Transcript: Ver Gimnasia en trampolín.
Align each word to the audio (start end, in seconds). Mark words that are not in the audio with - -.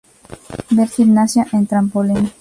Ver 0.71 0.87
Gimnasia 0.95 1.45
en 1.51 1.67
trampolín. 1.67 2.27